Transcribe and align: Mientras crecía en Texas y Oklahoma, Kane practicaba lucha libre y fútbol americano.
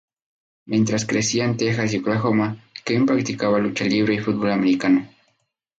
Mientras 0.65 1.05
crecía 1.05 1.45
en 1.45 1.57
Texas 1.57 1.93
y 1.93 1.97
Oklahoma, 1.99 2.57
Kane 2.83 3.05
practicaba 3.05 3.59
lucha 3.59 3.85
libre 3.85 4.15
y 4.15 4.19
fútbol 4.19 4.49
americano. 4.49 5.07